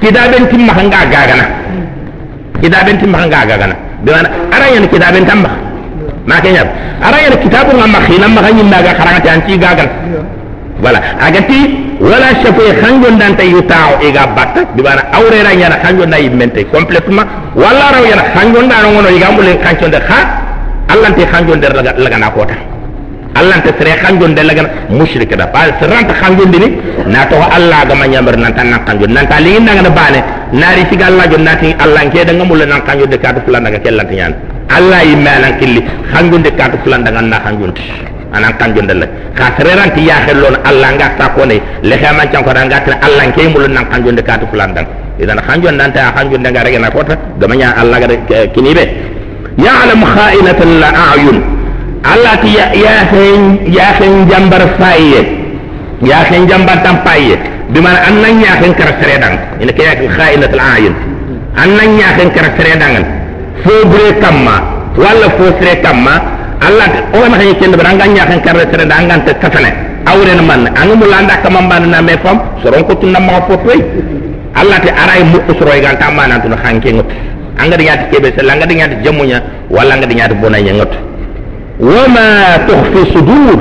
[0.00, 1.46] kidaben timma nga gagana
[2.62, 5.50] kidaben timma hanga gagana be wana arayan kidaben tamba
[6.26, 6.62] ma kenya
[7.02, 9.88] arayan kitabu ngamma khina ma khanyin daga karangati anti gagan
[10.82, 11.58] voilà agati
[12.00, 16.10] wala shafi khanjon dan tay yutao e ga batta bi bana awre ra nyana khanjon
[16.10, 20.18] da yimente complètement wala raw yana khanjon da no ngono yiga mulen khanjon da kha
[20.92, 22.28] allah te khanjon der laga laga na
[23.34, 26.68] allah te sere khanjon der laga mushrik da pa seranta khanjon dini.
[27.06, 30.20] Na to allah ga manyamber nan tan nan khanjon nan ta lingin daga na bane.
[30.52, 33.78] Nari siga allah jon nati allah ke da ngamul nan khanjon de katu fulan daga
[33.78, 34.32] kellan nyan
[34.70, 35.80] allah yimanan killi.
[36.12, 37.72] Khanjon de katu fulan daga na khanjon
[38.32, 42.26] anan kanjon dalla ka sereran ti yahe lon allah nga ta ko ne le xama
[42.28, 44.84] can ko ranga tan allah ke mul nan kanjon de katu fulan dan
[45.18, 47.16] idan kanjon nan ta kanjon de ngare na kota.
[47.40, 48.08] Gamanya allah ga
[48.52, 48.84] kinibe
[49.56, 51.38] ya'lamu kha'inatal a'yun
[52.04, 52.94] allah ya ya
[53.66, 55.20] ya hen jambar faiye
[56.02, 57.36] ya hen jambar tan faiye
[57.74, 60.94] bi man annan ya hen kar seredan ina ke ya kha'inatal a'yun.
[61.58, 63.02] Annan ya hen kar seredan
[63.64, 64.56] fo bre kamma.
[64.98, 66.38] Wala fo sere kamma.
[66.58, 69.70] Allah o ma tan kende bara nganya kan karre tere da ngante kafane
[70.10, 73.78] awren man anu mulanda kamam ban na me fam soron ko tunna ma fotoy
[74.58, 77.06] allah te aray mu usro e ganta mana tun hanke ngot
[77.62, 77.76] anga
[78.10, 78.34] kebe
[79.04, 79.38] jamunya
[79.70, 80.90] wala ngot
[81.78, 83.58] wama tukhfi sudur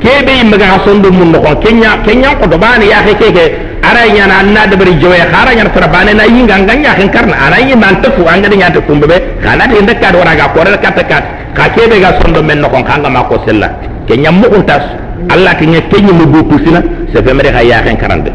[0.00, 3.44] kebe imga hasondo mun ko kenya kenya ko do bani ya ke ke
[3.82, 7.34] ara nyana anna da bari joye khara nyana tara bane na yinga nganya kan karna
[7.36, 10.78] ara yi man tafu anga de nyata kumbe be kana de do raga ko re
[10.78, 11.24] kata kat
[11.58, 13.68] ka kebe ga sondo men kon kanga ma ko sella
[14.06, 14.86] ke nyam mu tas
[15.28, 16.80] allah ke nyake nyi mu bu pusina
[17.12, 18.30] se fe mere kan karande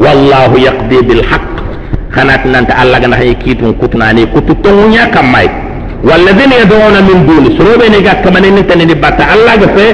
[0.00, 1.52] wallahu yaqdi bil haqq
[2.16, 5.46] khanat nanta allah ga na hay kitun kutna ni kutu tongunya kamai
[6.08, 9.88] والذين يدعون من دون سنوبة نجا كمان إن تني باتا الله جفه.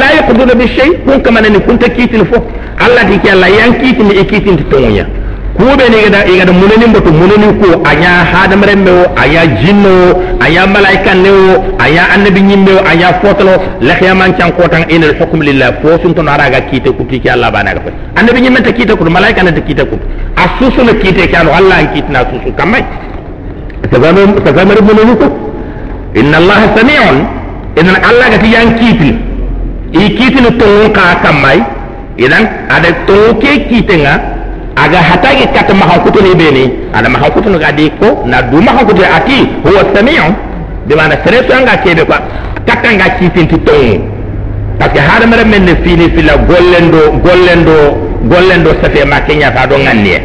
[0.00, 0.92] لا يقدر بالشيء.
[1.06, 2.38] كون كمان إن كنت كيت الفو
[2.84, 3.48] الله كي كي الله.
[3.58, 5.04] يان كيت إن كيت إن تتونيا
[5.58, 7.70] كوبة نجا دا إجا دا منني بتو منني كو.
[7.90, 9.96] أيا هذا مرمو أيا جنو.
[10.46, 11.36] أيا ملاك نو
[11.84, 13.54] أيا النبي نيمو أيا فوتلو.
[13.86, 15.68] لخيا من كان كوتان إن الحكم لله.
[15.82, 17.90] فوسن تنارا كيت كوبي كي الله بانا جفه.
[18.18, 20.00] النبي نيمو تكيت كوب ملاك نتكيت كوب
[20.44, 21.78] أسوسو نكيت كي الله.
[21.92, 22.80] كيت ناسوسو كمي
[24.46, 25.32] تزامر منني كوب
[26.14, 27.38] inna allaha sami'un.
[27.78, 29.10] Idan allah gati yan kiti
[29.94, 31.62] i kiti no tongon ka kamai
[32.18, 34.18] idan ada tongo ke kitenga
[34.74, 38.58] aga hatagi kata maha kutu ni beni ada maha kutu no gadi ko na du
[38.58, 40.34] maha kutu ati huwa sami'un.
[40.90, 42.18] De mana sere so anga kebe kwa.
[42.66, 44.02] Kata nga kitin ti tongo
[44.78, 47.94] parce hada mara men ne fili fila gollendo gollendo
[48.26, 50.18] gollendo safe ma kenya ta do nganni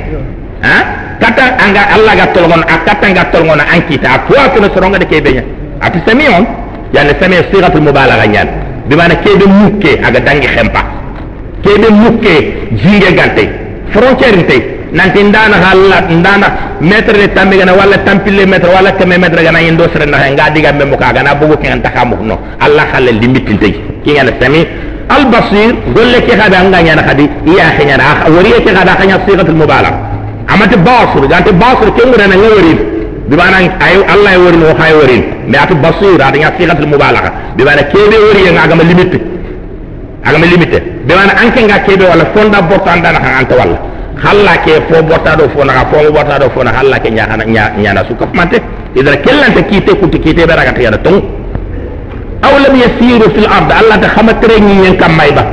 [0.65, 0.75] ha?
[1.21, 5.05] Kata anga allah ga tolgon akata nga tolgon ankita atwa ko no soronga de
[5.87, 6.45] أتستمعون
[6.95, 8.51] يعني سمع صيغة المبالغة يعني.
[8.89, 10.81] بمعنى كيف موكي أغا دانجي خمبا؟
[11.63, 12.35] كيف موكي
[12.83, 13.49] جيجا غانتي؟
[13.93, 14.59] فرونتير انتي.
[14.97, 16.47] نانتي ندانا هالا ندانا
[16.81, 20.49] متر دي تامي غانا ولا تامي اللي متر ولا كمي متر غانا يندوسر نحن نغا
[20.55, 23.73] ديغا ممكا غانا بوغو كيان تخاموك نو الله خالي اللي ميت انتي.
[24.05, 24.63] كي يعني سمع
[25.17, 29.47] البصير قول لك يخابي أنغا يعني خدي إيا خينا راخ وريا كي غادا خينا صيغة
[29.53, 29.91] المبالغة.
[30.53, 32.79] أما تباصر غانتي باصر كي مرانا نوريد
[33.29, 37.83] بمعنى أيو الله يورين وخاي يورين mais ati basira ati nyaa sigat mubalagha bi mana
[37.91, 39.19] kebe wori nga agama limite
[40.27, 43.77] agama limite bi mana anke nga kebe wala fonda botanda na anta wala
[44.23, 48.03] halla ke fo botado fo na fo botado fo na halla ke nyaa nyaa nyaa
[48.07, 48.57] su kap mate
[48.95, 51.19] idara kellanta kite kuti kite be ragata yana tong
[52.45, 55.43] aw lam yasiru fil ard alla ta xama terengi ñen kam may ba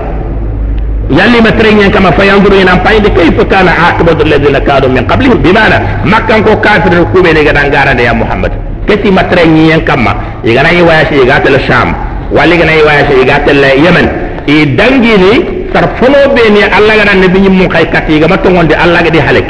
[1.18, 4.88] yalli ma terengi ñen kam fa yanduru ina pay de kayfa kana aqibatu alladhina kadu
[4.88, 8.52] min qablihim bi mana makkan ko kafir ko be de ga dan garade ya muhammad
[8.90, 10.12] kati ma trenyen kama.
[10.44, 11.94] Igana yi waya shi gatal sham.
[12.36, 14.06] Wali gana yi waya shi gatal yemen.
[14.46, 18.74] E dangini sar fono be ne allah gana nabi nyim mun kay kati ga matongonde
[18.84, 19.48] allah ga di halek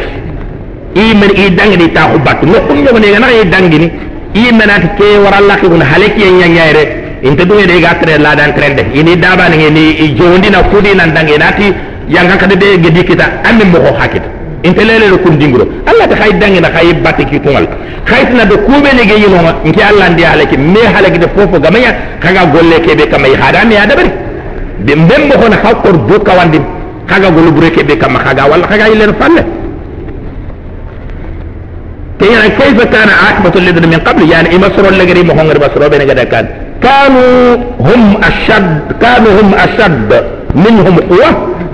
[1.03, 3.89] i men i dangini ta hubat no kun nyogo ne gana i dangini
[4.35, 6.83] i menat ke war allah ki gun halek yen nyanyaire
[7.23, 10.95] inte dunge de ga tre la dan trende ini daba ni ni jondi na kudi
[11.01, 11.73] nan dange nati
[12.17, 14.29] yanga kada de gedi kita amin mo ko hakita
[14.69, 17.67] inte lele ko dingro allah ta khay dange na khay batte ki tungal
[18.11, 21.59] khaytna de kube ne ge yino ma nke allah ndi halake me halake de fofo
[21.65, 24.11] gamaya kaga golle ke be kamay hada mi ada bari
[24.87, 26.61] de mbem mo hona hakor do kawandi
[27.11, 29.45] kaga golu bure ke be kama kaga walla kaga ilen falle
[32.21, 36.47] كيف كيف كان عاقبة الذين من قبل يعني إمسر اللي مهنغر بسرو بين قد كان
[36.83, 40.11] كانوا هم أشد كانوا هم أشد
[40.55, 41.31] منهم قوة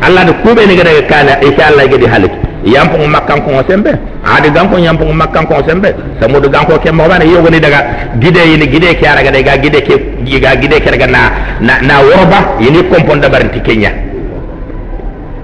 [0.06, 3.94] الله نكوبة نقدر كان إن شاء الله يجدي حالك yampung makkan ko sembe.
[4.26, 5.94] Adi ganko yampung makkan ko sembe.
[6.20, 9.80] Samudu ganko ke mo bana yogo ni daga gide yini gide ke ara ga gide
[9.86, 9.94] ke
[10.26, 11.20] giga gide ke daga na
[11.60, 13.90] na, na worba yini kompon da baranti kenya.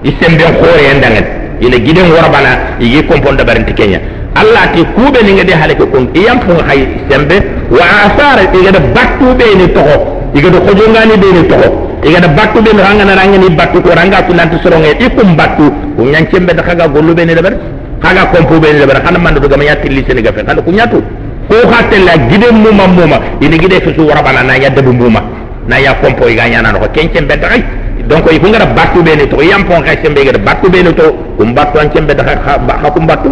[0.03, 1.25] Isembe khore endangen
[1.61, 3.99] yini gide worba na yigi kompon da baranti kenya.
[4.35, 7.37] Allah ti kube ni ngade halake kon yampung hay sembe
[7.69, 9.95] wa asara igada battu be ni toho
[10.33, 14.33] igada khojongani be ni toho igada battu ranga na ranga ni battu ko ranga tu
[14.33, 17.53] nanti soronge ikum battu ko nyancembe da kaga gollu be ni dabar
[18.01, 20.43] kaga kompo be ni dabar kana mando do gama yatti lisene gafe.
[20.43, 21.01] Kana ku nyatu
[21.49, 23.17] ko hatella gide muma muma.
[23.41, 25.21] Ini gide fi su warabana na yadda bu muma.
[25.67, 26.79] Na ya kompo iga nyana no.
[26.93, 27.63] Kencem be tay
[28.07, 29.41] donc il faut ngara battu be ni to.
[29.41, 31.15] Yam pon kay sembe igada battu be ni to.
[31.37, 33.29] Kum battu an cembe da ha kum battu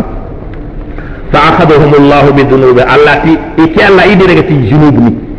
[1.31, 5.30] fa akhadhahum allah bi dhunubi allati ikalla idire ti junubni idire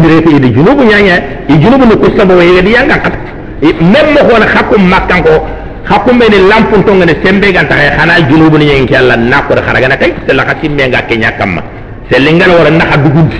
[0.00, 1.16] ti idi junubu nyanya
[1.48, 3.12] i junubu ni kusabo we yedi yanga kat
[3.62, 5.44] même mo hakum makkan ko
[5.84, 9.54] hakum be ni lampun to ngene sembe ganta hay khana junubu ni nyen kella nakko
[9.54, 11.60] khara gana tay se la khasim me ngake nyakam
[12.10, 13.36] se lingal wara naha dugundi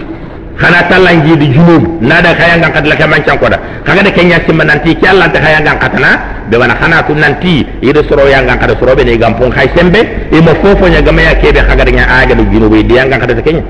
[0.61, 3.59] khana talangi di junub nada khaya ngam kat la chan ko da
[4.03, 6.11] de kenya simma nanti kella ta khaya ngam katana
[6.51, 10.01] be wana khana tu nanti ide soro yang ngam kada soro be ni gampon sembe
[10.31, 13.41] e mo fofo nya gama ya kebe kaga de nya aga du junubu di kada
[13.43, 13.65] kenya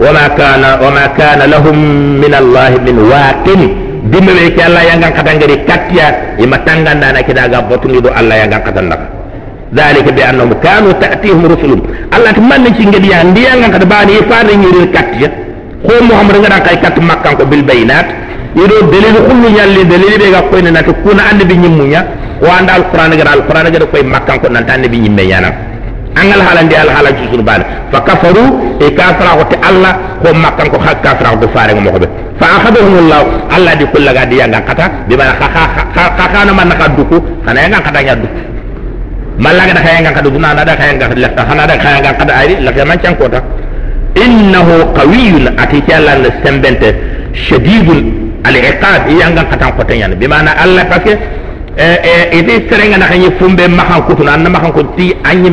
[0.00, 1.76] وما كان وما كان لهم
[2.24, 3.46] من الله من واق
[4.02, 8.10] dimbe be ke Allah yang kata ngari katya ima tanganda na kida ga botungi do
[8.10, 9.02] Allah yang kata ndak
[9.72, 11.80] ذلك بانهم كانوا تاتيهم رسلهم
[12.12, 15.28] الله تمن ci ngedi ya ndiya nga kata bani fa na nyiri katya
[15.86, 18.04] ko muhammad ngada kay kat makkan ko bil bayinat
[18.58, 22.00] yido dalil kullu yalli dalil be ga koyna na to kuna ande bi nyimmunya
[22.44, 23.86] wa anda alquran gara alquran gara
[26.15, 28.43] an alhalandi alhala susunu bana fa kafaru
[28.79, 29.93] e kafiraxote allah
[30.23, 32.07] ko makkanko xa kafiraxote farenga moxoɓe
[32.39, 37.81] fa axadahumullahu allah di kullaga di yangan xata bimana xa xanamanna xa duku xana yangan
[37.85, 38.47] xataña duku
[39.37, 42.55] mallaga da kayangan kada duna na da kayangan kada lafta hana da kayangan kada ayri
[42.65, 43.39] lafta man can kota
[44.17, 46.89] innahu qawiyyun atikalla na sembente
[47.37, 48.01] shadidul
[48.49, 51.13] al-iqab yangan katan kota yani bimana allah parce
[51.77, 55.49] ite serenga na kanyi fumbe makan kutuna anna makan ko ti anyi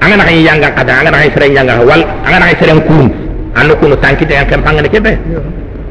[0.00, 2.80] anga na kanyi yanga kata anga na kanyi serenga yanga wal anga na kanyi sereng
[2.88, 3.06] kun
[3.52, 5.12] anno kunu tankite yang kempanga ne kebe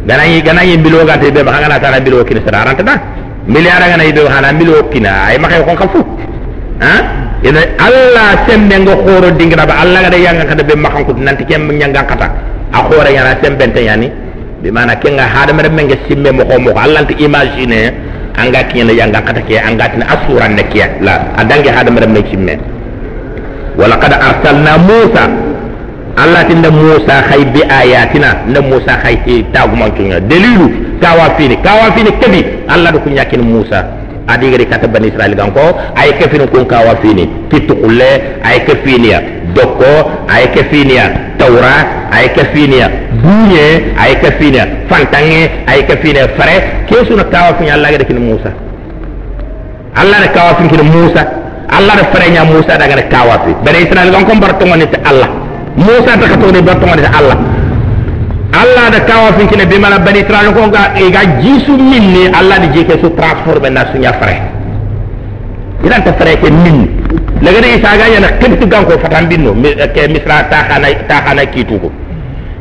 [0.09, 2.95] ganayi ganayi bilo gate be anga na tara bilo kini sara aranta da
[3.45, 6.01] miliara ngana ido hana bilo kina ay makai ko kafu
[6.81, 6.93] ha
[7.45, 11.45] ina allah sembe ngo khoro dingira ba allah ga yanga kada be makan kut nanti
[11.45, 12.27] kem nyanga kata.
[12.73, 14.09] A khore yana sembente yani
[14.61, 17.93] bi mana kenga hada mere menge simme mo ko mo allah ti imagine
[18.37, 22.21] anga kiyana yanga kata ke anga tin asuran ne kiya la adange hada mere me
[22.29, 22.55] simme
[23.77, 25.25] wala qad arsalna musa.
[26.15, 29.19] Allah tin da musa khay bi ayatina da musa khay
[29.51, 30.71] taguma tunya dalilu
[31.03, 32.39] kawa fini kawa fini kabi
[32.71, 33.83] allah do kunya kin musa.
[34.25, 38.79] Adigari kata bani israel gan ko ay ke fini kun kawa fini titukulle ay ke
[38.87, 39.19] finiya
[39.55, 41.05] dokko ay ke finiya
[41.39, 42.87] tawra ay ke finiya
[43.23, 45.41] bunye ay ke finiya fantange
[45.71, 48.51] ay ke finiya fare ke suna kawa fini allah ga kin musa?
[49.95, 51.23] Allah da kawa fini kin musa?
[51.71, 54.85] Allah da fare nya musa daga da kawa fi bani israel gan ko barto ngoni
[54.91, 55.29] te allah.
[55.75, 57.37] Musa ta kato ne barto ngoni te allah
[58.55, 62.27] allah da kawa fin kine be mala bani israel ko ga e ga jisu minni.
[62.31, 64.35] Allah di jeke su transforme na sunya fare
[65.83, 67.04] idan ta fare ke min
[67.45, 69.51] lagada isaga yana kibtu ganko fatambinno
[69.95, 71.89] ke misra taxana taxana kituko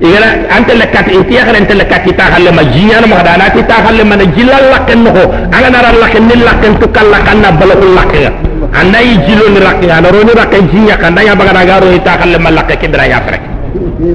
[0.00, 3.62] igana ante la kat inti yakhara ante la kat ta halle majiyana ma dana ti
[3.70, 5.22] ta halle man jilal la ken ho
[5.54, 8.32] ana nara la ken ni la ken to kala kana balakul la ken
[8.80, 12.18] anay jilo ni rakki ana ro ni rakki jinya kan daya baga daga ro ta
[12.20, 13.40] halle mal la ken dara ya frek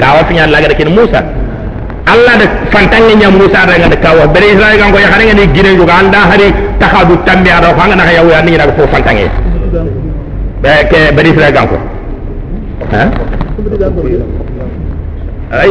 [0.01, 1.19] kawa fi nyal la ga ken musa
[2.13, 5.71] allah da fantange nya musa da ga kawa bere israel ga ko yakhara ni gine
[5.79, 6.47] ju ga anda hari
[6.81, 9.25] tahadu tambi ara ho nga na ya wani ra ko fantange
[10.63, 11.77] ke bere israel gan ko
[12.91, 13.03] ha
[15.51, 15.69] ay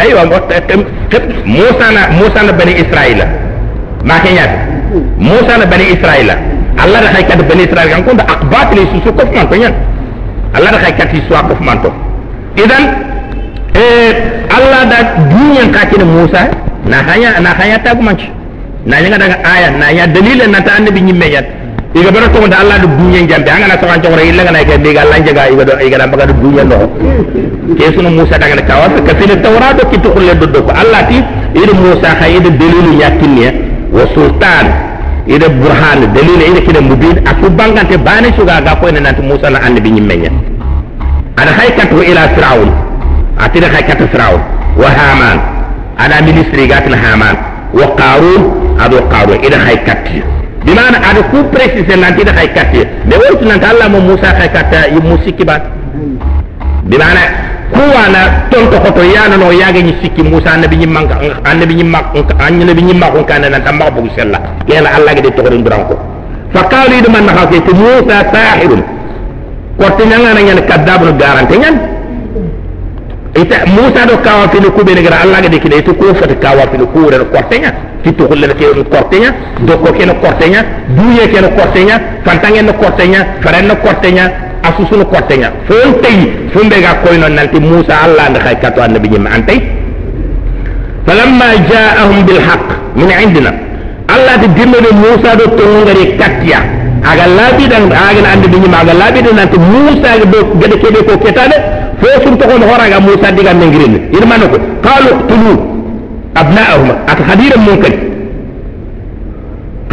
[0.00, 3.20] ay wa mo tek musa na musa na bani israel.
[4.04, 4.46] Ma kenya
[5.18, 6.28] musa na bani israel.
[6.78, 9.54] Allah da hay kad bani israel gan ko da aqbat li su ko man ko
[9.56, 9.74] nyan
[10.56, 11.90] allah da hay kat su ko man to
[12.56, 13.12] idan
[14.52, 14.98] Allah da
[15.32, 16.44] duniyan kakin Musa
[16.84, 18.28] na hanya na hanya ta kuma ci
[18.84, 21.46] na yanga daga aya na ya dalilin na ta annabi nyimme yat
[21.94, 24.80] iga bara to da Allah da duniyan jambe anga na sawan jawra illa na ke
[24.80, 26.78] diga Allah jaga iga do iga baga do duniyan no
[27.76, 28.86] ke sunu Musa daga na kawa.
[29.06, 31.18] Ka fi tawrat ki to kulle do ko Allah ti
[31.52, 33.48] ida Musa khay ida dalilin yakinne
[33.92, 34.66] wa sultan
[35.28, 37.20] ida burhan dalilin ida kida mubin.
[37.28, 39.92] Aku bangante bane suga ga ko na Musa na annabi
[40.24, 40.32] yat
[41.36, 42.70] ana haykatu ila fir'aun.
[43.36, 44.40] Atira kay kata firaun.
[44.76, 45.38] Wa haman.
[45.96, 47.36] Ana ministri gatil haman.
[47.72, 48.76] Wa qarun.
[48.80, 49.40] Ado qarun.
[49.44, 49.76] Ida kay
[50.62, 53.98] katti bi mana ada ku préciser nan ida kay katti me wontu nan Allah mo
[54.00, 55.58] Musa kay katta yi musiki ba
[56.86, 57.20] bi mana
[57.72, 61.82] ku wana ton to koto yana no yaga ni sikki Musa annabi ni manka annabi
[61.84, 65.48] mak annabi ni mak kan nan tamma bu sella yana Allah ga de to ko
[65.50, 65.98] duran ko
[66.54, 68.82] fa qalu idu man na te Musa sahirun.
[69.78, 71.74] Ko tinyanga nan yan kadabun garante nyan
[73.34, 76.34] ita musa do kawa fili kube ne gara allah ga de kide ita ko fata
[76.34, 77.72] kawa fili kure no kortenya.
[78.04, 79.30] Fitu kulle ke no kortenya.
[79.66, 80.60] Do ko ke no kortenya.
[80.96, 81.96] Duye ke no kortenya.
[82.24, 83.20] Fantange no kortenya.
[83.42, 84.24] Faren no kortenya.
[84.62, 85.48] Asusu no kortenya.
[85.66, 86.18] Fon tay
[86.52, 89.58] fumbe ga koy non nanti musa allah nda khay kato annabi nyima antay
[91.06, 93.52] falamma jaa'ahum bil haqq min indina.
[94.08, 96.58] Allah de dimmede musa do to ngari katya
[97.10, 101.00] aga labi dan aga annabi nyima aga labi dan nanti musa ga do gede kebe
[101.08, 101.56] ko ketade
[102.02, 105.52] fo sum to kono horaga musa diga men girin irma nako qalu qtulu
[106.42, 107.94] abna'ahum at khadira munkar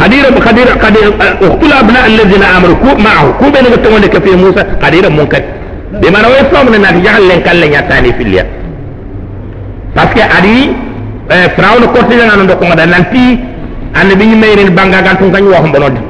[0.00, 1.08] khadira khadira khadira
[1.46, 5.42] uqtulu abna' alladhina amanu ku ma'ahu ku be to wonde ka fi musa khadira munkar
[6.02, 8.44] be mana way fam na nati jahal len kalle nyatani filya
[9.94, 10.56] parce que adi
[11.56, 13.38] firawna kortida nan do ko ngada nanti
[13.94, 16.00] annabi ni mayren banga gan tun kan wax mbonodi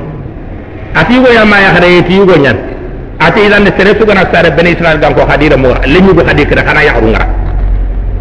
[0.95, 2.57] ati go ya ma ya khare ti go nyan
[3.21, 6.47] ati idan ne tere sugana sare bani israel gan ko hadira mo lenyu go hadir
[6.49, 7.27] kada kana yahru ngara.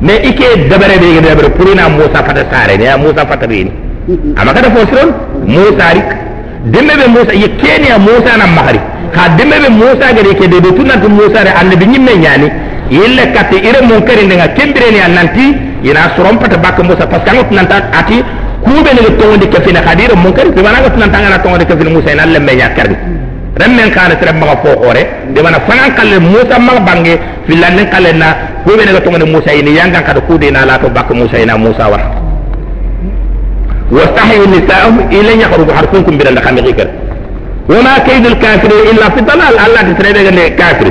[0.02, 3.72] Me ike dabare be ge dabare purina musa fata sare ne musa fata be ni.
[4.36, 5.10] Amma kada fo siron
[5.56, 6.10] musa rik.
[6.74, 8.80] Dimbe be musa ye kenya musa na mahari.
[9.16, 12.48] Ka dimbe be musa ga de ke de be tunanti musa re annabi nyimme nyani.
[12.92, 15.46] Yille katte ire mun kare nga kembire ni annanti
[15.84, 18.18] ina sorom pata bakka musa parce que ngot nanta ati
[18.66, 21.90] kube ne to wonde kafina khadira munkar be mana ga tunan tangana to wonde kafina
[21.90, 22.70] musa ina lemme nya
[23.60, 25.04] remmen kana tere maga fo hore
[25.36, 27.13] de wana fanan kale musa maga bangi
[27.48, 28.28] filanden kale na
[28.63, 31.89] ko be daga tongane musa ini yangan kada kude na lato bak musa ina musa
[31.91, 32.00] wa.
[33.91, 36.88] Wastahiyu nisaahum ilan yakhruju harfunkum bi dalaka mi dhikr
[37.67, 40.89] wama kaydul kafir illa fi dalal allah de tere be ne kafir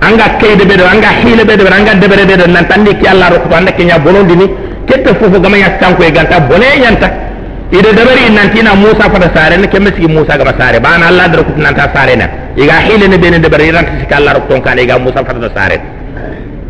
[0.00, 3.06] anga kayde be do anga hile be do anga de be do nan tanni ki
[3.12, 4.46] allah ro ko anda kenya bolondini
[4.88, 7.25] ketta fofu gamaya tanko e ganta bone yanta
[7.72, 11.26] ida dabari nantina musa fada sare ne kemme sigi musa ga sare ba na allah
[11.28, 14.98] dara nanti sare ne iga hile ne bene dabari ran kisi kala rokton kana iga
[14.98, 15.80] musa fada sare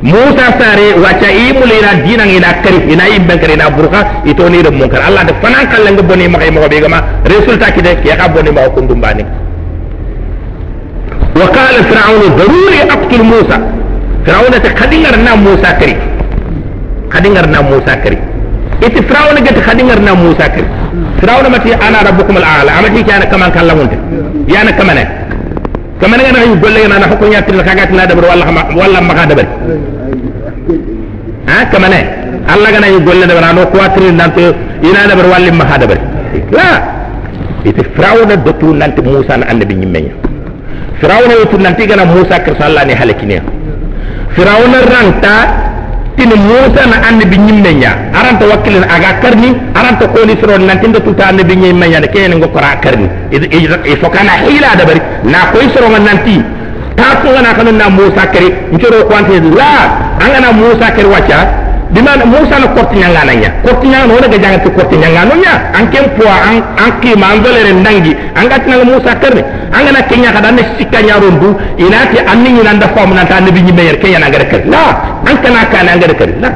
[0.01, 4.63] musa sare wacha le mulira dina ina kari ina imben kari na burka ito ni
[4.63, 8.17] da munkar allah da fanan kallan ga boni makai mako be gama resulta kide ke
[8.17, 9.25] ka boni mako kundum bani
[11.37, 13.57] wa qala fir'aun daruri aqtul musa
[14.25, 15.97] fir'aun ta kadingar na musa kari
[17.13, 18.17] kadingar na musa kari
[18.87, 20.69] iti firawna gati khadingarna musa kiri
[21.21, 23.97] firawna mati ana rabbukum al'ala amati kana kaman kallamunte
[24.55, 25.05] yana kamane
[26.01, 28.45] kamane ngana yu golle ngana na hokko ka kagati na dabar walla
[28.81, 29.47] walla maka dabar
[31.51, 32.01] ha kamane
[32.53, 34.41] alla gana yu golle dabar no ko atri nanto
[34.89, 35.99] ina dabar walli maka dabar
[36.59, 36.69] la
[37.65, 40.13] iti firawna dotu nanti musa na annabi nyimmenya
[41.01, 43.43] firawna yotu nanti gana musa kir sallani halakine
[44.37, 45.35] firawna ranta
[46.17, 51.27] tin musa na annabi nyimmenya aranta wakkilin aga karni aranta koni soro nanti ndo tuta
[51.29, 53.09] annabi nyimmenya de kene ngo kora karni.
[53.31, 56.41] E fokana hila da bari na koy soro nanti
[56.97, 59.71] ta ko na kanu na musa kari ncoro kwante la
[60.25, 61.39] angana musa kari wacha
[61.97, 65.35] di mana musa na korti nyanga nanya korti nyanga no daga jangati korti nyanga no
[65.41, 69.17] nya an kem po an an ki ma an dolere nangi an gati na musa
[69.17, 69.41] karne
[69.73, 71.49] an gana kenya kada ne sikka nyaro ndu
[71.81, 74.83] inati anni ni nanda fam na ta nabi nyime yer kenya ngare kar la!
[75.25, 76.49] An kana kana ngare kar la!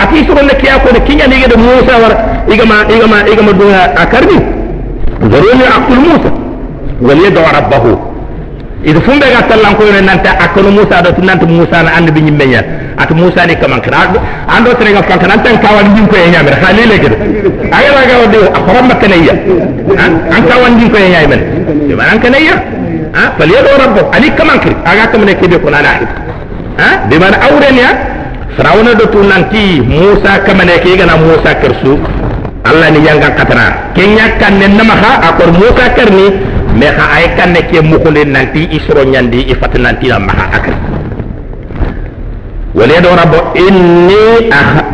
[0.00, 2.14] Ati suru ne kiya ko ne kinya ni gede musa war
[2.48, 4.38] igama igama igama duha akarni
[5.30, 6.30] zaruni aqul musa.
[7.02, 8.11] Wal yadu rabbahu
[8.84, 12.60] ida fumbe ga tallan ko nanta akono musa do nanta musa na andi binyi menya
[12.98, 14.10] at musa ni kaman kra
[14.48, 17.16] ando tere ga fanka nanta kawan din ko yanya mer khalile gede.
[17.70, 19.34] Ay la ga wadi akram makanayya
[20.34, 21.40] an kawan din ko yanya men
[21.88, 22.54] de man kanayya
[23.14, 23.24] ha?
[23.38, 26.08] Fal yadu rabbu ali kaman kri aga kamane kebe ko na lahid
[26.82, 26.88] ha?
[27.08, 27.90] De man awren ya?
[28.52, 29.06] Do
[29.86, 31.96] musa kamane ke gana musa kersu
[32.68, 35.88] allah ni yanga katara kenya kan ne namaha akor musa
[36.78, 40.74] mais xa aye kan ne ke muxunde nanti i soroñandi i fat nantina maxa akri
[42.74, 44.48] wale do rabbo inni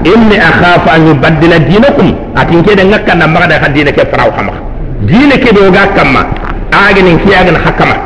[0.04, 4.30] inni akhafu an yubaddila dinakum atin ke den ngakka na magada ka dina ke faraw
[4.34, 4.52] kama.
[5.06, 6.26] Dina ke do ga kama
[6.74, 7.96] agin ki agin hakama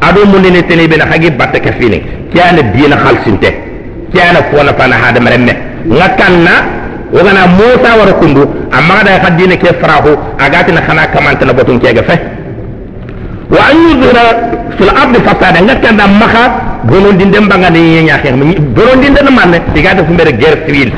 [0.00, 2.00] ado munne ne tele bena hagi batta ke fini.
[2.32, 3.50] Kiana dina khalsinte.
[4.12, 5.52] Kiana kona pana hada maremme
[5.86, 6.52] ngakkanna
[7.12, 11.52] wogana mota wara kundu amma da ka dina ke farahu agati na kana kamanta na
[11.52, 12.16] botun ke ga fe.
[13.50, 14.24] Wa an yudhira
[14.76, 15.74] fil ardi fasada na
[17.32, 20.92] dem banga ni yenya xex mi gonon din dem man diga def mbere guerre civile.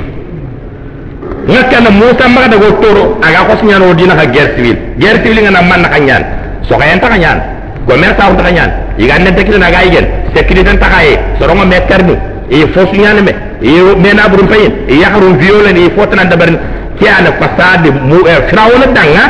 [1.48, 4.78] Ngakka na musa maka da go toro aga ko sinyano dina ka guerre civile.
[4.98, 6.24] Guerre civile ngana man ka nyaan
[6.68, 7.40] so ka yenta ka nyaan
[7.86, 11.76] commerce ta ka nyaan iga ne tekina na ga igen sécurité ta kaye sorongo me
[11.88, 12.14] karni
[12.50, 13.32] e fo sunyane me.
[13.62, 15.78] E me na burum payin e yakharum violent.
[15.78, 16.50] E fo tan dabar
[16.98, 19.24] kiana fasade mu firawna danga.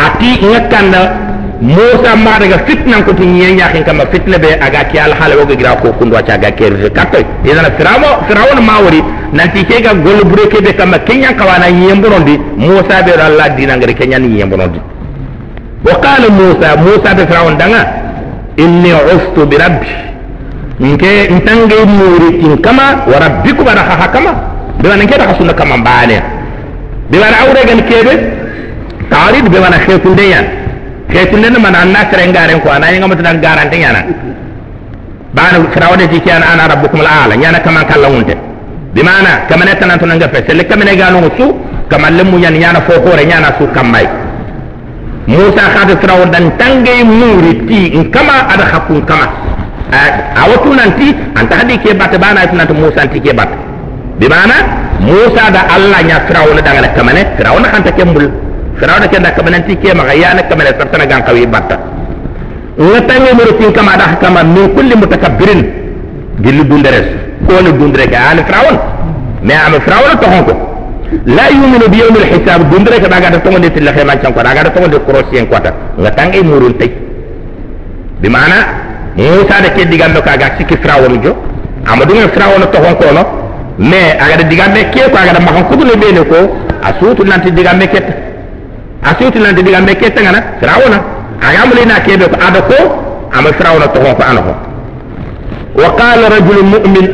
[0.00, 1.00] Ati ngakka na
[1.60, 5.44] musa ma daga fitnan ko tin yen yaƙin kama fitna be aga ki al hala
[5.44, 9.00] gira ko kundo acha ga ke katto idan firawo firawon ma wori
[9.32, 13.76] nanti ke ga gol bure ke be kama kenya kawana yemburondi musa be Allah dina
[13.76, 14.80] ngari kenya ni yemburondi
[15.84, 17.82] wa qala musa musa be firawon danga
[18.56, 19.88] inni ustu bi rabbi.
[20.80, 24.32] Nke ntange muri tin kama wa rabbikum ana ha kama.
[24.80, 26.18] Be wana ke da sunna kama ba ne
[27.10, 28.12] be wana awre gan kebe
[29.10, 30.44] tarid be wana khaytunde yan
[31.12, 34.00] kesinden mana anna seren garen ko ana yanga mutan garante yana
[35.34, 38.34] bana firawde jiki ana ana rabbukum alala yana kaman kallangunte
[38.94, 41.46] bimana kamane tanan to nanga pese le kamane ganu su
[41.90, 44.06] kamal lemu yan yana fo hore yana su kamai.
[45.26, 47.52] Musa khadu firawde dan tange muri
[47.94, 49.26] in kama ada hakun kama
[50.34, 53.50] a watu nanti anta hadi ke bat bana tunan musa anti ke bat
[54.18, 54.56] bimana
[54.98, 58.49] musa da allah nya firawde dangane kamane firawde kan ta kembul.
[58.78, 61.76] Firaw ne kenda kama nanti ke ma yana kama ne sartana gan kawi batta
[62.78, 65.62] ngatange muri tin kama da kama min kulli mutakabbirin.
[66.40, 67.06] Gilli dunderes
[67.46, 68.76] ko ne dundere ka an firawon
[69.42, 70.54] me am firawon to honko
[71.26, 72.70] la yuminu bi yawmil hisab.
[72.70, 75.46] Dundere ka daga da to ngonde tilla khema chan ko daga da to ngonde krosien
[75.46, 76.90] kwata ngatange murun tay
[78.20, 78.56] bi mana?
[79.16, 81.36] Musa da ke digando ka ga sikki firawon jo.
[81.84, 83.22] Amadu ngi firawon to honko no?
[83.76, 88.12] Mais agada digamme ke ko agada makan kutune bene ko a suutu nanti digamme ketta
[89.02, 90.98] a suutu nanti digamme ketta ngana firawna
[91.40, 92.78] agamulina kebe ko ada ko
[93.32, 94.52] ama firawna tohon ko ana ko
[95.80, 97.06] wa qala rajulun mu'min.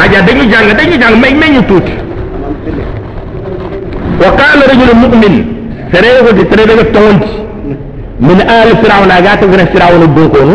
[0.00, 1.92] Aja dañu jàng dañu jàng may meñu tuuti
[4.22, 5.34] wa qala rajulun mu'min.
[5.92, 7.28] Sere ko di sere daga tonti
[8.20, 10.54] min ali firawna ga to gina firawna dunkonu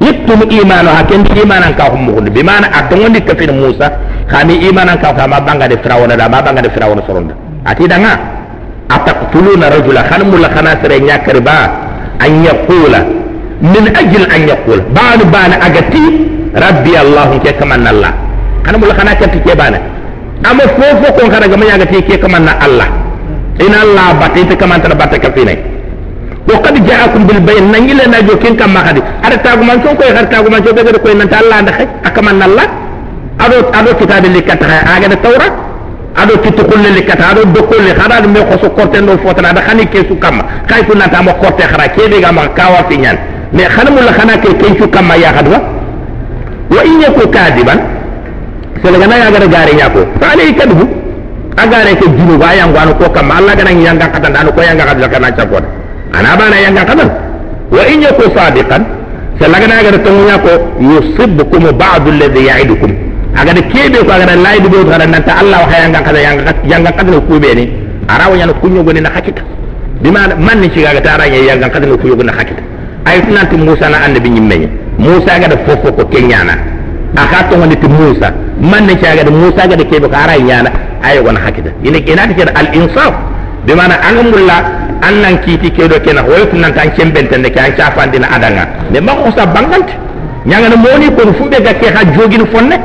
[0.00, 3.92] yittum imanu ha ken imanan ka ko mugunde bi mana a tongondi ka fi musa.
[4.30, 7.34] Khami imanan ka ma banga de firawna da banga de firawna soronda
[7.64, 8.33] ati danga
[8.88, 11.58] ataqtuluna rajula khan mulla khana sere nyakari ba
[12.20, 13.00] an yaqula
[13.62, 16.04] min ajli an yaqula ba'du bana agati
[16.54, 18.12] rabbi allah ke kaman allah
[18.64, 19.78] khan mulla khana ke ke bana
[20.44, 22.88] amma fofo ko kana ga manya agati ke kaman allah
[23.60, 25.30] ina allah batte te kaman ta batte ka
[26.44, 29.64] wa qad ja'akum bil bayn nan yile na jo kin kam ma khadi ada tagu
[29.64, 32.66] man son koy har tagu man jo be ko nan ta allah ndax akaman allah
[33.40, 35.52] ado ado kitabe likata aga da tawrat
[36.16, 39.52] ado kitti kulle li kata ado do kulle khada me ko so korte no fotana
[39.52, 42.84] da khani ke su kamma kay fu nata mo korte khara ke be ga kawa
[42.88, 43.18] fi nyan
[43.52, 45.58] me khana mulla khana ke ke su kamma ya khadwa
[46.70, 47.80] wa in yaku kadiban
[48.82, 50.84] sele gana ya gara gare nyako fa alai kadbu
[51.56, 54.84] agare ke jinu ba yang wano ko kamma alla gana nyanga kata dano ko yanga
[54.86, 55.64] kadla kana chakon
[56.14, 57.10] ana bana yanga katan
[57.74, 58.82] wa in yaku sadiqan
[59.40, 64.84] sele gana gara tongunya ko yusibbukum ba'd alladhi ya'idukum agada kebe ko agada laydi be
[64.84, 67.64] gara nanta allah wa hayanga kada yanga yanga kada ko be ni.
[68.08, 69.42] Arawo nyana kunyo goni na hakika
[70.02, 72.62] bima man ni ciga ta ara yanga kada ko yugo na hakika
[73.06, 74.68] ay tunanti musa na annabi nyimme
[74.98, 76.52] musa agada fofo ko kenyana
[77.16, 78.32] aka to ngani ti musa.
[78.60, 80.70] Man ni ciga musa agada kebe ko ara nyana.
[81.02, 83.14] Ay gona hakika ina ina ta al insaf
[83.66, 84.56] bima na angamulla
[85.00, 86.22] annan kiti kedo kena.
[86.22, 89.92] Hoyo tunanta an cembenten ne kan cafandina adanga mais ma ko sa bangante.
[90.46, 92.76] Ñangana moni ko fumbe gakke ha jogin fonne.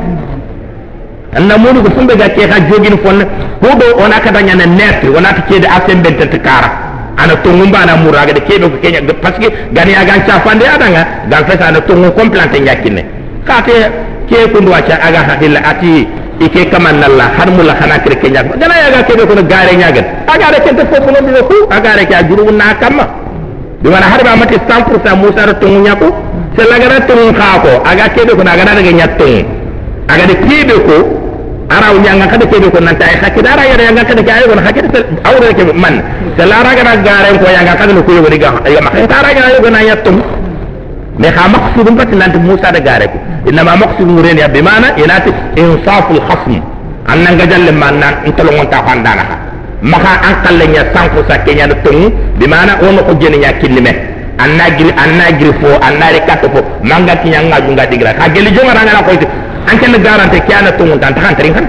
[1.36, 3.24] Anna moni ko fumbe gakke ha jogin fonne.
[3.60, 6.70] Ko do ona kada nyana net wona ta kede asembe tet kara
[7.16, 11.02] ana tongu mbana muraga de kebe ko kenya parce que gani aga cha fande adanga
[11.28, 13.04] dan fesa ana tongu complante nyakine
[13.44, 13.76] kate
[14.28, 16.08] ke ko ndo acha aga hadilla ati
[16.40, 20.46] ike kaman nalla har mulla khana kire kenya gana yaga kebe ko gare nyaga aga
[20.54, 23.04] re kente fofu no do ko aga re ka juru na kama
[23.82, 26.08] bi mana har ba mati 100% musa ro tongu nyako
[26.56, 29.44] se lagara tongu khako aga kebe ko aga daga nyattongu
[30.08, 31.19] aga de kebe ko
[31.70, 34.80] araw nyanga kada kebe ko nanta ay hakki dara yara yanga kada kay won hakki
[35.22, 36.02] awre ke man.
[36.36, 39.40] Se la raga na garen ko yanga kada ko yori ga ay ma ta raga
[39.46, 40.16] ay gona yattum
[41.20, 44.88] me kha maqsudum pat nanti musa da gare ko inma maqsudum ren ya bi mana
[44.98, 46.58] inati insaful khasm.
[47.06, 49.36] Annan ga jalle man nan intolo ngonta fandana ha
[49.82, 52.10] maka an kalle nya sanko sa kenya no tung.
[52.38, 53.92] Bi mana ono ko jeni nya kilime
[54.42, 58.26] anna giri anna giri fo anna re katto fo manga kinya nga junga digra ka
[58.34, 59.12] geli jonga ranga na ko
[59.70, 61.66] an kan garante kiana tungun tan tan tarin kan?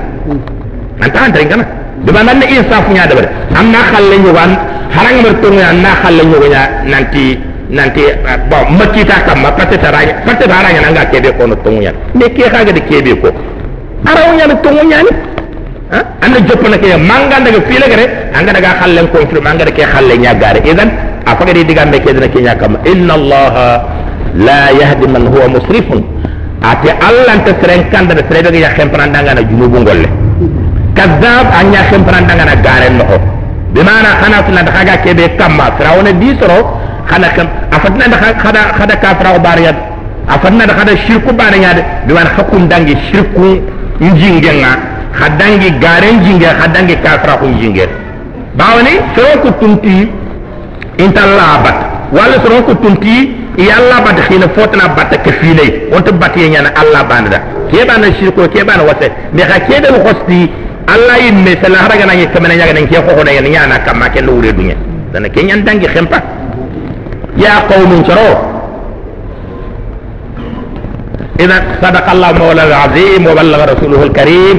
[1.04, 1.62] An tan tarin kan?
[2.06, 4.52] De ban ne insaf nya da bare amma khalle nyu wan
[4.95, 7.38] harang mer tungu an na khalle nyu nya nanti
[7.70, 8.02] nanti
[8.49, 12.49] bo makita kam patte taranya patte taranya nanga kebe ko no tungu nya me ke
[12.49, 13.30] khaga de kebe ko
[14.10, 15.12] araw nya no tungu nya ni
[16.26, 20.16] anda joppana ke manga daga file gare anga daga khalle ko firma anga daga khalle
[20.18, 20.89] nya gare idan
[21.26, 23.68] afaga di digambe ke dana ke nya kam inna allaha
[24.47, 26.02] la yahdi man huwa musrifun
[26.62, 30.07] ate allah nta seren kanda da sere ya khemprandanga na junubu ngolle.
[30.95, 33.05] Kadab anya khemprandanga na garen no
[33.74, 35.74] bi mana khana tuna da kaga kebe kamma.
[35.78, 36.78] Firawna di soro
[37.09, 39.78] khana kam afatna da khada khada ka firaw bariyat
[40.28, 43.57] afatna da khada shirku bariyat bi mana hakun dangi shirku
[43.99, 44.74] njingenga.
[45.18, 47.86] Khadangi garen jinge khadangi ka firaw jinge
[48.55, 50.07] bawani soro ku tunti
[50.99, 51.76] intallabat
[52.12, 56.70] wala soro ku tunti yalla bat khina fotna batta ke file on to batte nyana
[56.76, 57.39] allah banda
[57.72, 60.49] ke bana shirko ke bana wase me ka ke del khosti
[60.88, 64.22] allah yimme sala haraga na ke mena nyaga nan ke ko hoda nyana kamma ke
[64.22, 64.76] lo wure dunya
[65.14, 66.20] dana ke nyan dangi khempa
[67.38, 68.52] ya qaumun charo
[71.41, 74.58] إذا صدق الله مولى العظيم وبلغ رسوله الكريم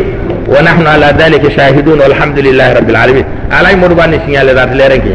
[0.48, 5.14] ونحن على ذلك شاهدون والحمد لله رب العالمين على مربان سيال ذات ليرنكي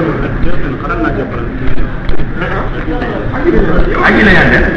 [4.03, 4.71] عجلة يعني